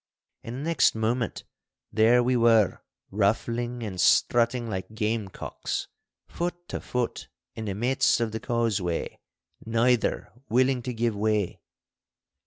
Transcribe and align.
And 0.43 0.55
the 0.55 0.61
next 0.63 0.95
moment 0.95 1.43
there 1.93 2.23
we 2.23 2.35
were, 2.35 2.81
ruffling 3.11 3.83
and 3.83 4.01
strutting 4.01 4.67
like 4.67 4.95
gamecocks, 4.95 5.89
foot 6.27 6.67
to 6.69 6.81
foot 6.81 7.27
in 7.53 7.65
the 7.65 7.75
midst 7.75 8.19
of 8.19 8.31
the 8.31 8.39
causeway, 8.39 9.19
neither 9.63 10.33
willing 10.49 10.81
to 10.81 10.93
give 10.95 11.15
way. 11.15 11.61